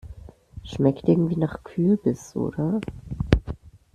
Schmeckt 0.63 1.07
irgendwie 1.07 1.35
nach 1.35 1.63
Kürbis, 1.63 2.35
oder? 2.35 2.81